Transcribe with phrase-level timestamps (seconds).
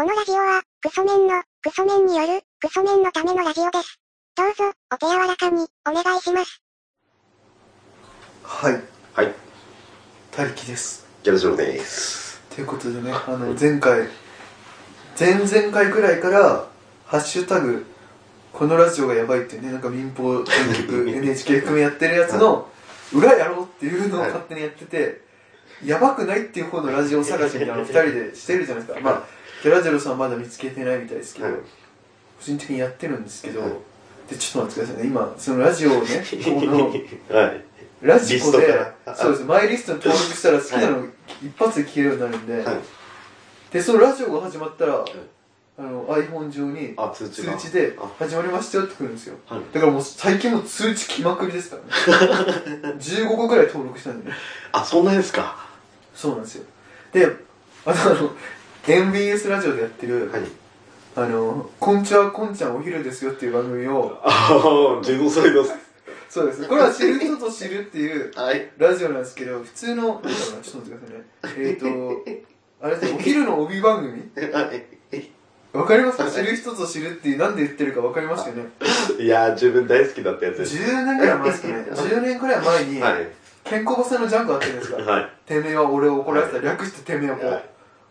[0.00, 4.00] このラジオは、クソメンの、クソメンによる、クソメンのためのラジオです。
[4.34, 6.62] どうぞ、お手柔らかに、お願いします。
[8.42, 8.80] はい、
[9.12, 9.34] はい、
[10.30, 11.06] たりきです。
[11.22, 12.40] ギャルジョーです。
[12.48, 14.08] ということでね、あの、前回、
[15.18, 16.66] 前々回くらいから、
[17.04, 17.84] ハッシュタグ、
[18.54, 22.70] このラジオがやばいっていうね、なんか民放全局 NHK 含めやってるやつの、
[23.12, 25.20] 裏やろうっていうのをはい勝手にやってて、
[25.84, 29.00] やばくないっていう方のラジオ探しみたいなのを二人でしてるじゃないですか。
[29.02, 31.56] まあ、ギャラジェロさんまだ見つけてないみたいですけど、はい
[32.40, 33.70] 個人的にやってるんですけど、はい
[34.30, 35.10] で、ちょっと待ってくださいね。
[35.10, 36.90] 今、そのラジオをね、 この、
[37.38, 37.64] はい。
[38.00, 41.06] ラジコでそうです、マイリストに登録したら好きなの
[41.42, 42.76] 一発で聞けるようになるんで、はい。
[43.72, 45.04] で、そのラジオが始まったら、
[45.78, 47.56] あの、iPhone 上にあ、通知が。
[47.56, 49.36] 通知であ、始まりましたよってくるんですよ。
[49.46, 49.60] はい。
[49.72, 52.94] だからもう最近もう通知来まくりですからね。
[52.98, 54.36] 15個ぐらい登録したんでね。
[54.72, 55.66] あ、そんなですか。
[56.14, 56.64] そうなんですよ。
[57.12, 57.26] で、
[57.84, 58.30] あとあの、
[58.86, 60.42] MBS ラジオでやってる、はい。
[61.16, 65.62] あの、こんちはこんちゃんお昼ですよっていう番組を、ああ、ジェノサイド。
[66.28, 66.66] そうです。
[66.66, 68.70] これは知る人ぞ知るっていうはい。
[68.78, 71.68] ラジオなんですけど、普通の、なんだろうな、ちょっと待ってくださいね。
[71.68, 71.80] えっ、ー、
[72.80, 74.52] と、あれですね、お昼の帯番組？
[74.52, 75.26] はい。
[75.72, 76.30] わかりますか？
[76.30, 78.64] 知る人ぞ知るっていう、なんで言ってるかわかりますよね？
[79.18, 80.76] いやー、自分大好きだったやつです。
[80.78, 81.74] 10年ぐらい前ですかね。
[81.74, 83.28] 10年くらい前に、はい。
[83.64, 85.02] 健康バスのジャンクあったじゃないですか。
[85.12, 85.28] はい。
[85.44, 87.64] てめえは俺を怒らせた、略しててめえをこう、はい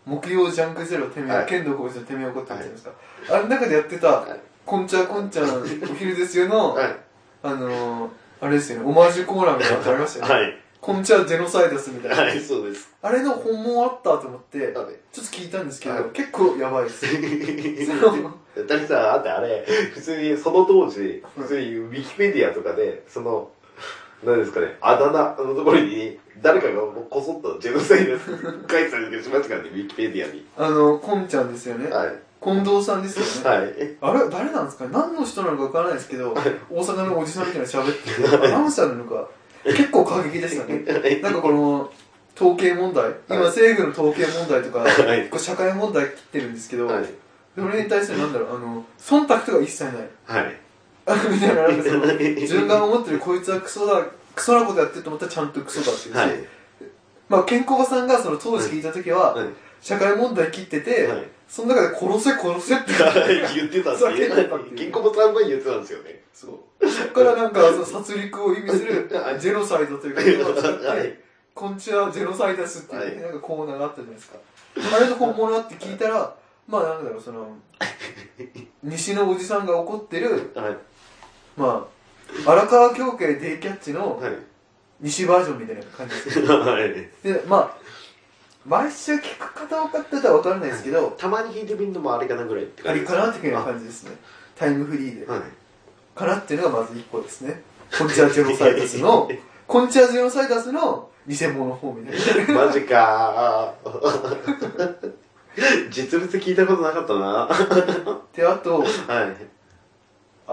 [0.06, 2.90] 木曜ジャンクゼロてめえは、はい剣道こいつてめえを怒ってるじゃないですか。
[3.30, 4.26] あの中でやってた、
[4.64, 6.96] こんちゃこんちゃん お昼ですよの、はい。
[7.42, 10.34] あのー、あれですよね、オマージュコーナーみたいなのありましたよね。
[10.34, 10.58] はい。
[10.80, 12.22] こんちゃジェノサイダスみたいな。
[12.22, 12.88] はい、そうです。
[13.02, 14.72] あれの本物あったと思って、はい
[15.12, 17.06] ちょっと聞いたんですけど、はい結構やばいです。
[17.06, 18.34] その
[18.66, 19.64] だってさ、だってあれ、
[19.94, 23.50] 普通にその当時、普通にウィキペディアとかで、その、
[24.24, 30.44] 何ですかね、あだ名のところに、誰かがこそっとジェノサイド書いてたりしましたからね、ウィキペディアに。
[30.56, 31.90] あの、こんちゃんですよね。
[31.90, 32.14] はい。
[32.42, 33.58] 近藤さんですよね。
[33.60, 33.96] はい。
[34.00, 34.90] あれ誰なんですかね？
[34.92, 36.32] 何の人なのかわからないですけど、
[36.70, 39.28] 大阪のおじさんみたいなの喋ってて、アナウンサーなのか、
[39.64, 40.84] 結構過激でしたね。
[41.20, 41.92] なんかこの、
[42.36, 47.04] 統計問題、今政府の統計問題とか、はい結構社会問題切ってるんですけど、はい。
[47.54, 49.94] それに対してなんだろう、あの、忖度とか一切ない。
[50.24, 50.56] はい。
[51.06, 56.48] あみたいな、なんかその、 自分が思ってるこいつはクソだ、クソなことやってると思ったらちゃんとクソだっていうし、はい。
[57.28, 59.48] まあ、健康場さんがその当時聞いた時は、はい。
[59.80, 62.92] 社会問題切ってて、はいその中で殺せ殺せって
[63.56, 66.22] 言ってたんです叫んでたっていう銀行も3番言ってたんですよね。
[66.32, 66.46] そ
[66.80, 66.88] う。
[66.88, 71.18] そっからなんか、その殺戮を意味するはい、ジェノサイドという言葉を使って、はい
[71.52, 74.38] こんちはジェノサイダスっていう、なんかコーナーがあったじゃないですか。
[74.96, 76.34] あれの本物って聞いたら、
[76.68, 77.48] まあなんだろう、その、
[78.84, 80.76] 西のおじさんが怒ってる、はい。
[81.60, 81.86] ま
[82.46, 84.32] あ、荒川京慶デイキャッチのはい。
[85.00, 86.46] 西バージョンみたいな感じですよ。
[86.60, 86.92] はい。
[87.22, 87.76] で、まあ、
[88.66, 94.12] 毎週聞く方分かってたら分からないですけど、たまに弾いてみるのもあれかなぐらいってあり感じかなっていう感じですね。
[94.56, 95.26] タイムフリーで。
[95.26, 95.40] はい。
[96.14, 97.62] かなっていうのがまず一個ですね。
[97.96, 99.30] コンチャジェノサイダスの、
[99.66, 102.54] コンチャジェノサイダスの偽物方みたいな。
[102.66, 105.12] マジかー。
[105.90, 107.20] 実物聞いたことなかったな。
[107.20, 108.86] はで、あと、い。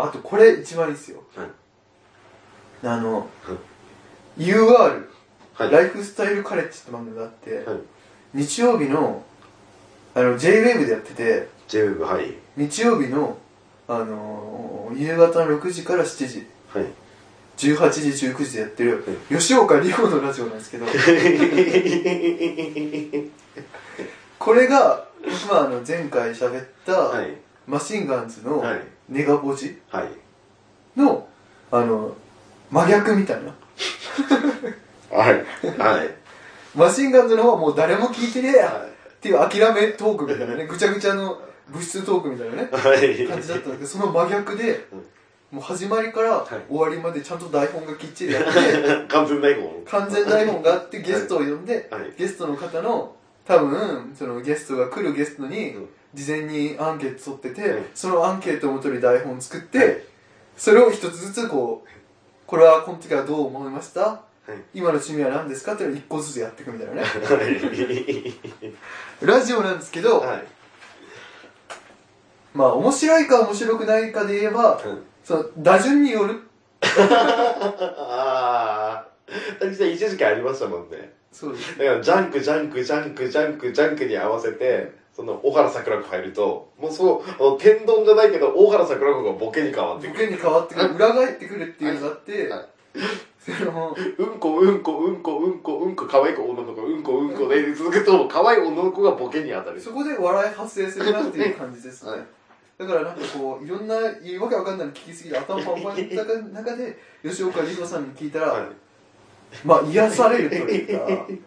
[0.04, 1.24] あとこれ一番いいですよ。
[1.36, 1.48] はい
[2.84, 3.28] あの、
[4.38, 5.08] UR、
[5.56, 5.72] はい。
[5.72, 7.80] ライフスタイルカレッジって番組があって、はい。
[8.36, 9.24] 日曜日の、
[10.14, 12.36] あの、JWAVE でやってて、JWEB、はい。
[12.56, 13.38] 日曜日の、
[13.88, 16.86] あのー夕方の6時から7時、はい。
[17.58, 20.86] 18時、19時でやってる、吉岡里帆のラジオなんですけど、
[24.38, 25.08] これが、
[25.50, 27.36] まあ、あの、前回喋った、はい。
[27.66, 29.80] マシンガンズのはいネガポジ？
[29.90, 31.00] はい。
[31.00, 31.28] の、
[31.72, 32.16] あの、
[32.72, 33.54] 真逆みたいな。
[35.18, 35.46] はい。
[35.80, 36.10] はい。
[36.76, 38.86] マシンガンズの方はもう誰も聞いてねえやは
[39.18, 42.64] っていう諦めトークみたいなね、ぐちゃぐちゃの物質トークみたいなね、
[43.24, 43.28] い。
[43.28, 44.86] 感じだったんだけど、その真逆で、
[45.52, 48.50] もう始まりからはい終わりまでちゃんと台本がきっちりあって、
[49.08, 49.84] 完全台本。
[49.86, 52.14] 完全台本があってゲストを呼んで、はい。
[52.18, 53.16] ゲストの方の、
[53.46, 60.02] 多分、そのゲストが来るゲストにうん、事前にアンケート取ってて、はいそのアンケートをもとに台本作って、はい
[60.58, 61.90] それを一つずつこう、
[62.48, 64.02] これはこの時はどう思いました？
[64.02, 64.54] はい。
[64.74, 65.76] 今の趣味は何ですか？
[65.76, 67.02] っていうのを一個ずつやっていくみたいなね。
[67.02, 67.08] は
[69.24, 69.26] い。
[69.26, 70.44] ラジオなんですけど、はい。
[72.56, 74.82] まあ面白いか面白くないかで言えば、
[75.24, 76.42] その打順による。
[76.82, 76.88] あ
[79.06, 79.08] あ。
[79.64, 81.14] 実際一時期ありましたもんね。
[81.32, 81.78] そうです。
[81.78, 90.14] だから、ジャンク、ジャンク、ジャンク、ジャンク、ジャンクに合わせて、その、大原桜子入ると、もうそう、あの天丼じゃないけど、大原桜子がボケに変わってくる。
[90.14, 92.68] ボケに変わってくる、裏返ってくるっていうのがあってはい、
[93.40, 99.82] そのうんこうんこうんこうんこうんこ可愛い子女の子うんこうんこで続くと可愛い女の子がボケに当たる。
[99.82, 102.20] そこで笑い発生するなっていう感じですね、はい。
[102.78, 108.68] だからなんかこういろんなわけわかんないの聞きすぎて頭パンパンになった中で吉岡里帆さんに聞いたら、はい。
[109.64, 111.28] まあ癒されるというか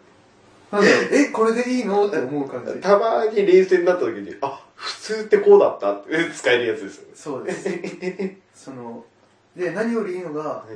[0.71, 1.07] なんだろう。
[1.11, 2.07] えこれでいいの？
[2.07, 2.73] って思う感じ。
[2.81, 5.93] たまに冷静になった時にあ普通ってこうだった？
[5.93, 7.11] って使えるやつですよね。
[7.15, 7.69] そうです。
[8.65, 9.03] その
[9.55, 10.75] で何よりいいのが、い。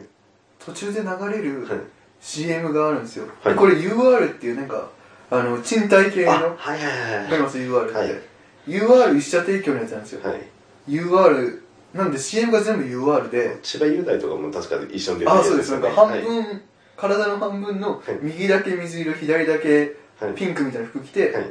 [0.63, 1.79] 途中で流れるはい。
[2.21, 3.55] CM があるんですよ、はい。
[3.55, 4.89] これ UR っていうなんか
[5.29, 7.29] あの賃貸系のあわはいはいはい。
[7.29, 8.21] かります？UR って、はい。
[8.67, 10.41] UR 一社提供のやつなんですよ、はい。
[10.89, 11.61] UR
[11.93, 13.57] なんで CM が全部 UR で。
[13.61, 15.71] 千葉雄大とかも確か一緒に出てるあやつそうです。
[15.73, 16.61] なんかよね半分、
[16.97, 21.45] 体の半分のはい右だけ水色左だけはいピンクみたいな服着て、はい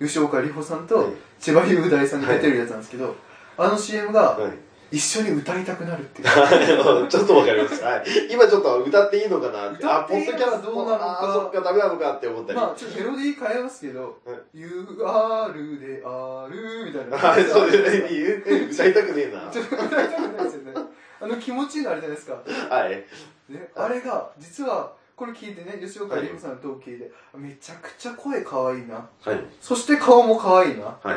[0.00, 3.16] 吉岡里帆さんはいと千葉雄大さんが出てるやつなんですけど、
[3.56, 4.52] あの CM がはい
[4.90, 6.28] 一緒に歌いたくなるっていう
[7.08, 7.82] ちょっとわかります。
[7.82, 8.04] はい。
[8.30, 9.84] 今ちょっと歌っていいのかなって。
[9.84, 12.58] あ、ポッドキャストどうなのかあ、そっか、ダメなのかって思ったり。
[12.58, 18.08] まあちょっとメロディー変えますけどはい「UR である」みたいなはい、そうですね。
[18.46, 19.48] 言う歌いたくねえな。
[19.52, 20.72] ちょっと歌いたくないですよね
[21.20, 22.40] あの気持ちいいのあるじゃないですか
[22.70, 23.04] はい。
[23.48, 28.94] ね、あれが実はこれ聞いてね吉岡里帆さんの同期でめちゃくちゃ声可愛いな。
[28.94, 29.40] はい。
[29.60, 30.96] そして顔も可愛いな。
[31.02, 31.16] は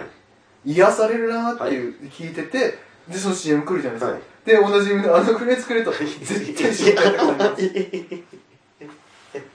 [0.66, 0.72] い。
[0.72, 4.22] 癒されるなっていう、聞いててでその CM 来るじゃないですか、はい。
[4.46, 8.42] でおなじみのあのフレーズくれと 絶対一緒に歌いたくなります。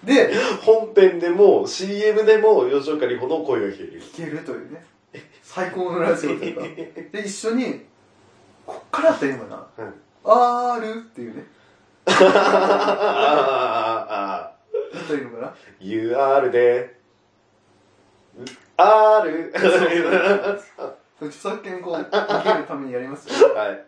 [0.05, 4.01] で本編でも CM でも吉岡里帆の声が聞ける。
[4.01, 4.85] 聴けるというね。
[5.43, 6.63] 最高のラジオというか
[7.13, 7.85] で一緒に
[8.67, 9.85] こっからだったらいいのかな。
[9.85, 9.95] はい
[10.25, 11.47] 「ある」っていうね
[12.07, 12.15] あー。
[14.13, 14.53] あ
[14.95, 17.01] だったらいいのかな、UR で、
[18.77, 19.53] R。
[21.19, 22.19] 著作権こう受け
[22.59, 23.87] るためにやりますよはい。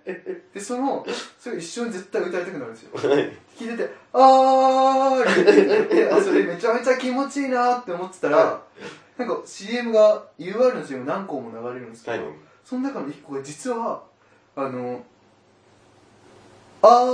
[0.54, 1.04] でその
[1.38, 3.32] それ一緒に絶対歌いたくなるんですよはい。
[3.58, 5.24] 聞いてて「あー。
[5.24, 8.62] る」って言ってあそれめちゃめちゃ気持ちいいなって思ってたら、は
[9.18, 14.02] なんか CM が UR の CM 何個も流れるんですけど、はいその中の1個が実は
[14.56, 15.02] あの
[16.82, 17.08] 「あー。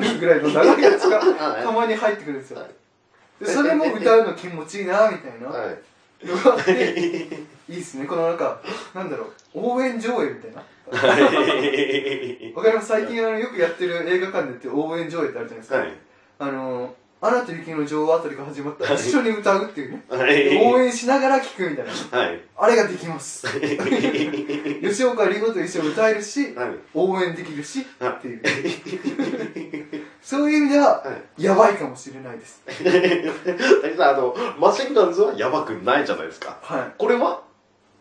[0.00, 1.20] る」ぐらいの長いやつが
[1.62, 2.58] たまに入ってくるんですよ。
[3.40, 5.48] でそれも歌うの気持ちいいなみたいな。
[5.48, 5.78] はい。
[6.26, 6.70] のがあって
[7.68, 8.06] いいっすね。
[8.06, 8.60] このなんか
[8.94, 9.28] なんだろう。
[9.54, 10.62] 応援上映みたいな。
[10.90, 11.22] はい。
[12.54, 12.88] わかります？
[12.88, 15.92] 最近あのよくやってる映画館でやってる応援上映ってあるじゃないですか、はい。
[16.38, 16.94] あの
[17.26, 20.56] 「アナと雪の女王」あたりが始まったら一緒に歌うっていうねはい。
[20.72, 22.40] 応援しながら聴くみたいなはい。
[22.56, 23.46] あれができます
[24.82, 26.70] 吉岡里帆と一緒に歌えるしはい。
[26.94, 31.04] 応援できるしはいっていうそういう意味ではは
[31.38, 32.84] やばいかもしれないですい。
[33.82, 36.58] 大さん、あの、マシンガンズはやばくないじゃないですか。
[36.62, 37.42] はいこれは？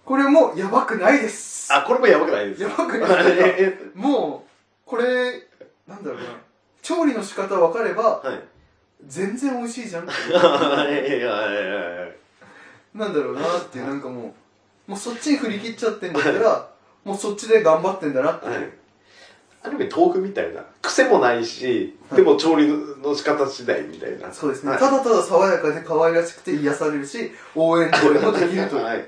[0.05, 2.61] これもやばくないですあ、これもやばくないです。
[2.63, 4.45] やばくないです も
[4.85, 5.47] うこれ
[5.87, 6.23] なんだろうな
[6.81, 8.41] 調理の仕方分かればはい。
[9.07, 10.11] 全然美味しいじゃんって。
[12.93, 14.35] なんだろうなっていうなんかも
[14.87, 16.69] うもうそっちに振り切っちゃってんだったら
[17.03, 18.69] もうそっちで頑張ってんだなっていう、はい。
[19.63, 20.63] ある意味豆腐みたいな。
[20.81, 24.31] 癖もないし、でも調理の仕方次第みたいな。
[24.31, 29.07] そうですね、はいただただ爽やかで可愛らしくて癒されるし応援上映もできるというはい。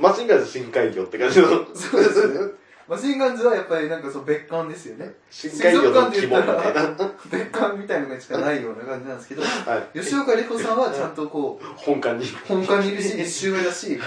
[0.00, 1.48] マシンガンズ深海魚って感じの。
[1.74, 6.94] そうですねマシンガンズはやっぱりなんかそう別館ですよね深海魚の肝みたいな。
[7.30, 9.98] 別館みたいなのがしかないような感じなんですけどはい。
[9.98, 12.26] 吉岡里帆さんはちゃんとこう本館に。
[12.48, 13.98] 本館にいるし一周目だし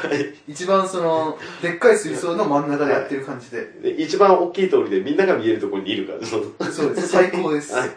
[0.48, 6.26] 一番そのでっかい水槽の真ん中でやってる感じでで、一番大きい通りでみんなが見えるところにいるから。
[6.26, 6.40] そ
[6.88, 7.90] うです最高ですはい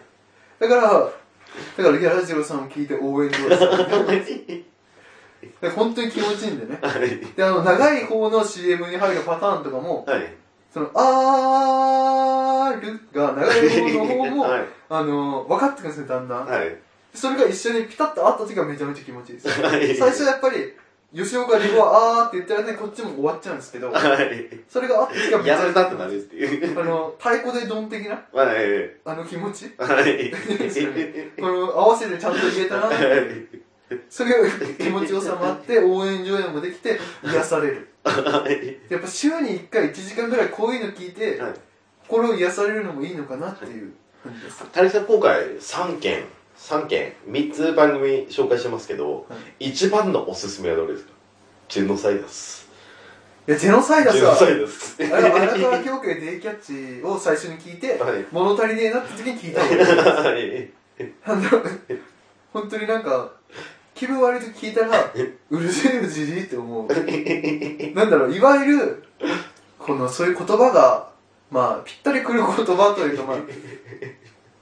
[0.61, 4.65] だからだからギャラジロさんを聞いて応援上手
[5.61, 7.19] で本当に気持ちいいんでねはい。
[7.37, 10.35] であの長い方の CM に入るパターンとかもはい。
[10.73, 14.65] その「あーる」が長い方の方も、はい。
[14.91, 16.77] あの分かってくるんですねだんだん、はい。
[17.15, 20.75] それが一緒にピタッと合った時がめちゃめちゃ気持ちいいですはい最初はやっぱり
[21.15, 24.61] 吉岡里帆は「あー」って言ってる間にこっちも終わっちゃうんですけどはい。
[24.69, 26.81] それがあった時がめちゃやらめちゃれたってなるっていう。
[26.81, 28.91] あの太鼓でドン的なはい。
[29.05, 29.73] あの気持ち？
[29.79, 30.31] はい。
[31.41, 32.91] この合わせてちゃんと言えたな
[34.11, 37.89] それが気持ちよさもあって応援上映もできて癒される
[38.89, 41.53] やっぱ週に1回1時間ぐらいこういうの聞いてはい。
[42.07, 43.93] 心を癒されるのもいいのかなっていう
[44.25, 46.25] 感じです谷さん今回3件、
[46.57, 51.13] 3件、3つ番組紹介してますけど、は一番のおすすめはどれですか？
[51.69, 52.67] ジェノサイダス。
[53.47, 55.15] いやジェノサイダスはジェノサイダス。
[55.15, 58.25] あれ荒川京家デイキャッチを最初に聞いてはい。
[58.33, 60.69] 物足りねえなって時に聞いた方がいいはい。
[62.55, 63.33] 本当になんか
[63.99, 65.13] 気分悪い時聞いたら
[65.51, 66.89] うるせえよじじいって思う。
[67.97, 69.03] なんだろういわゆる
[69.77, 71.09] このそういう言葉が
[71.51, 73.39] まあぴったりくる言葉というかまあ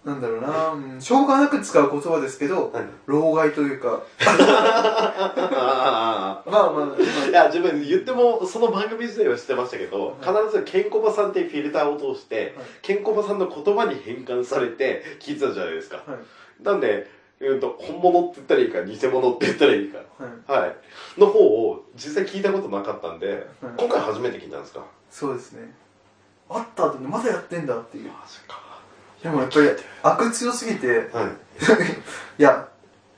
[0.07, 2.85] なんだろうな、うん、しょうがなく使う言葉ですけど、はい。
[3.05, 12.67] 老害というか、あまあまあ、いや自分言ってもその番組自体は知ってましたけど必ずケンコバさんっていうフィルターを通してはい。
[12.81, 16.17] ケンコバさんの言葉に変換されて聞いてたじゃないですかはい
[16.63, 17.07] なんで、
[17.39, 19.99] うん、と本物って言ったらいいか偽物って言ったらいいか
[20.49, 20.77] はい、はい。
[21.21, 23.45] の方を実際聞いたことなかったんで、はい。
[23.77, 24.85] 今回初めて聞いたんですか？
[25.11, 25.71] そうですね。
[26.49, 28.09] あった後にまだやってんだっていう。
[28.09, 28.61] マジか。
[29.23, 29.69] でもやっぱり
[30.03, 31.27] 悪強すぎて、はい。
[32.41, 32.69] いや、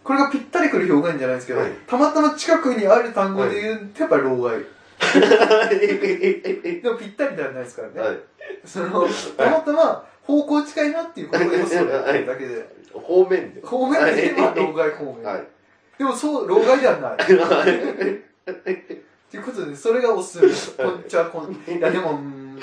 [0.03, 1.73] これがぴったりくる表現じゃないですけど、はい。
[1.87, 4.59] たまたま近くにある単語で言うとやっぱり老害。
[5.71, 8.01] でもぴったりではないですからね。
[8.01, 8.19] はい。
[8.65, 9.07] その、
[9.37, 15.23] たまたま方向近いなっていうことでそうやってるだけで、方面で方面で言えば老害方面。
[15.23, 15.45] はい。
[15.97, 17.17] でもそう、老害ではない。
[19.31, 20.49] ということで、それがおすすめ。
[20.49, 20.77] です。
[20.77, 22.61] こんちはこん、いやでも、うん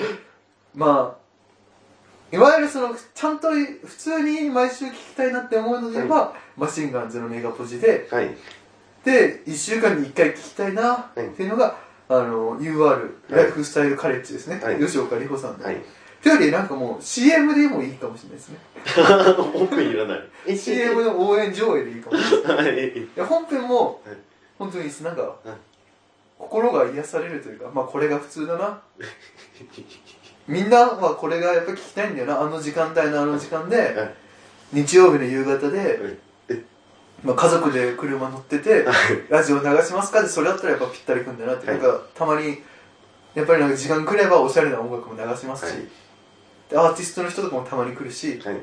[0.74, 1.16] ま
[2.32, 8.30] あ、いわゆるその、ちゃんと普通に毎週聞きたいなって思うので言えば、マシンガンズのメガポジで、はい。
[9.04, 14.60] で、1週間に1回聞きたいなっていうのが、あの、UR、ライフスタイルカレッジですね。
[14.62, 14.78] はい。
[14.78, 15.82] 吉岡里帆さんで。
[16.26, 18.58] はいというより、なんかもう CM でもいいかもしれないですね。
[19.52, 20.20] 本編いらない。
[20.58, 22.56] CM の応援上映でいいかもしれない。
[22.56, 23.28] はい。
[23.28, 24.16] 本編もはい。
[24.58, 25.48] 本当になんか、い
[26.38, 28.80] 心が癒されるというかまあこれが普通だな。
[30.48, 32.40] みんなはこれがやっぱ聞きたいんだよな。
[32.40, 34.14] あの時間帯のあの時間で、はい。
[34.72, 36.62] 日曜日の夕方で、はい。
[37.22, 38.84] まあ、家族で車乗ってて、
[39.28, 41.80] ラジオ流しますかでそれだったらやっぱぴったりくんだなって、はい。
[41.80, 42.62] なんかたまに
[43.34, 46.05] やっぱりなんか時間くればおしゃれな音楽も流しますし、はい
[46.70, 48.54] でアーティストの人とかもたまに来るし、はい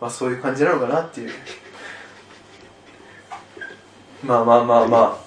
[0.00, 1.30] まあそういう感じなのかなっていう。
[4.24, 5.24] まあまあまあまあ。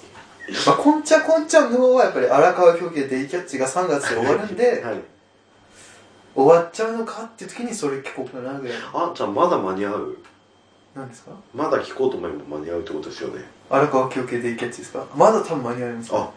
[0.66, 5.00] まあ、こんちゃこんちゃんの方はやっぱり荒川狂気デイキャッチが3月で終わるんで、 はい
[6.34, 9.10] 終わっちゃうのかっていう時にそれ聞こうかなぐらいの。
[9.10, 10.16] あじゃあまだ間に合う？
[10.94, 11.32] 何ですか？
[11.54, 15.04] まだ聞こうと思えば間に合うってことですよね荒川狂気デイキャッチですか？
[15.16, 16.30] まだ多分間に合いますよあ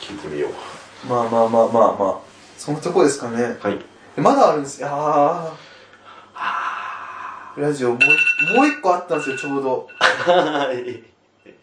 [0.00, 2.18] 聞いてみようまあまあまあまあまあ。
[2.56, 3.58] そのとこですかね。
[3.60, 3.84] はいで
[4.20, 4.88] まだあるんですよ。
[4.90, 5.56] あ
[6.34, 7.54] あ。
[7.56, 9.88] ラジオもう一、もう一個あったんですよ、ちょうど。
[9.98, 11.02] はい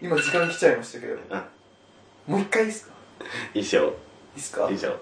[0.02, 1.16] 今時間来ちゃいましたけど。
[2.28, 2.94] もう一回いいですか？
[3.54, 3.92] いいっしょいい
[4.36, 4.70] ですか？
[4.70, 5.00] いいっしょ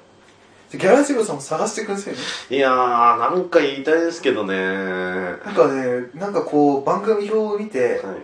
[0.72, 2.20] ギャラジロさんも探してくださいね。
[2.50, 8.18] いやーなんか言いたいですけどねなんかね、なんかこう、番組表を見て、はい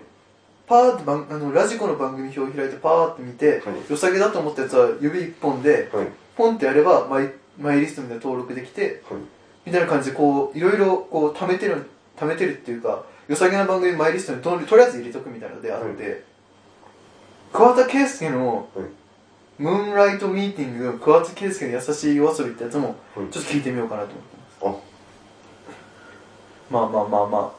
[0.68, 6.08] パーって番あのラジコの番組表を開いてパーって見て、はい良さげだと思ったやつは指一本で、はい
[6.38, 7.30] ポンってやればマイ
[7.60, 9.22] マイリストみたいな登録できて、はい。
[9.66, 11.86] みたいな感じでこう、いろいろこう、貯めてる、
[12.18, 16.24] 貯めてるっていうか、良さげな番組マイリストにととりあえず入れとくみたいなのであって、
[17.54, 18.86] 桑田佳祐の、はい。
[19.60, 23.30] ムーンライトミーティング、桑田佳祐の優しい夜遊びってやつも、はい。
[23.32, 24.92] ちょっと聞いてみようかなと思ってあます。
[26.72, 27.52] まあまあまあまあ。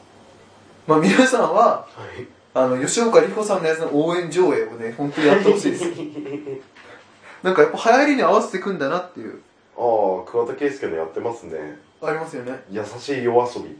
[0.85, 1.87] まあ皆さんは、は
[2.19, 2.27] い。
[2.55, 5.85] あの、吉岡里帆さんのやつの応援上映をね、本当にやってほしいです。
[7.41, 9.41] なんかやっぱ流行りに合わせてくんだなっていう、
[9.77, 12.63] ああ桑田佳祐のやってますねありますよね。
[12.69, 13.75] 優しい夜遊び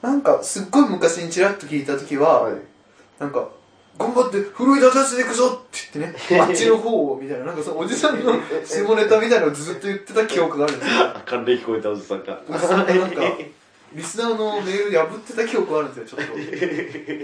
[0.00, 2.54] なんか、すっごい昔にちらっと聞いたときは、はい
[3.18, 3.48] なんか、
[3.98, 8.32] 頑張って、奮い立たせていくぞって言ってね、あっちの方を、みたいな、なんかそのおじさんの
[8.66, 10.94] 下ネタみたいなのをずっと言ってた記憶があるんですよ。
[11.24, 13.22] 関連聞こえたおじさんがおじさんがなんか、
[13.92, 16.32] リスナーのメール破ってた記憶があるんですよ、ちょっと。
[16.34, 16.38] こ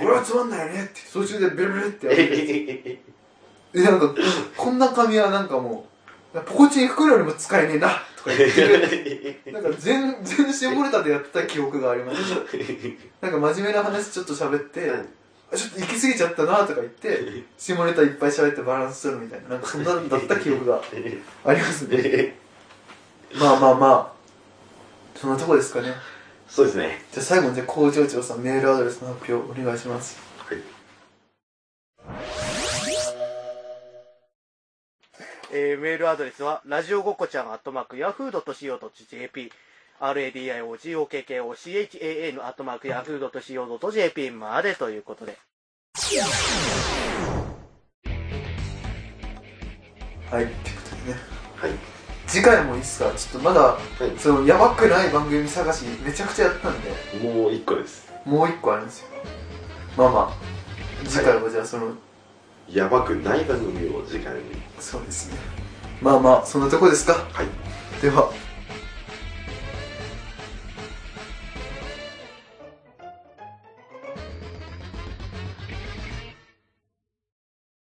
[0.09, 3.03] れはつまんないよねって、途中でベルベルってやって。
[3.73, 4.15] で、なんか、
[4.57, 5.87] こんな紙はなんかも
[6.33, 9.41] う、ポコチン袋よりも使えねえな、とか言ってる。
[9.53, 12.19] なんか全、全下ネタでやってた記憶があります。
[13.21, 14.91] なんか真面目な話ちょっと喋って、
[15.53, 20.83] あちょっと行き過ぎちゃったなとか言って、 下ネタいっぱい喋ってバランス取るみたいな、なんかそんなのだった記憶が
[21.45, 22.37] ありますね。
[23.35, 25.95] まあまあまあ、そんなとこですかね。
[26.51, 30.30] そうですねじゃあ最後にじゃあ工場長さんメールアドレスの発表お願いします。
[35.53, 39.51] えーメールアドレスは、ラジオごっこちゃん、アットマーク、ヤフー .co.jp、
[40.01, 45.37] radiogokochan、アットマーク、ヤフー .co.jp までということで。
[50.31, 51.19] はい、ってことでね。
[51.57, 51.73] はい。
[52.29, 53.13] 次回もいいっすか？
[53.17, 53.77] ちょっとまだ、
[54.07, 54.17] い。
[54.21, 56.91] その、やばくない番組探しめちゃくちゃやったんで、
[57.25, 58.09] もう一個です。
[58.25, 59.09] もう一個あるんですよ。
[59.97, 60.35] まあまあ、
[61.09, 61.93] 次回はじゃあその、
[62.73, 64.41] やばくない番組を次回に。
[64.79, 65.39] そうですね。
[66.01, 67.15] まあまあ、そんなとこですか？
[67.33, 67.47] はい。
[68.01, 68.33] では、